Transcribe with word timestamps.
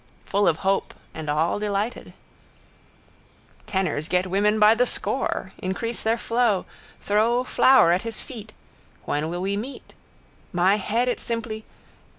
—Full 0.25 0.47
of 0.47 0.57
hope 0.65 0.95
and 1.13 1.29
all 1.29 1.59
delighted... 1.59 2.13
Tenors 3.67 4.07
get 4.07 4.25
women 4.25 4.59
by 4.59 4.73
the 4.73 4.87
score. 4.87 5.53
Increase 5.59 6.01
their 6.01 6.17
flow. 6.17 6.65
Throw 7.01 7.43
flower 7.43 7.91
at 7.91 8.01
his 8.01 8.23
feet. 8.23 8.51
When 9.05 9.29
will 9.29 9.43
we 9.43 9.55
meet? 9.55 9.93
My 10.51 10.77
head 10.77 11.07
it 11.07 11.21
simply. 11.21 11.65